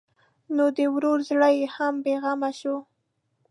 نو 0.55 0.65
د 0.77 0.79
ورور 0.93 1.19
زړه 1.29 1.49
یې 1.57 1.65
هم 1.75 1.93
بېغمه 2.05 2.51
شو. 2.59 2.75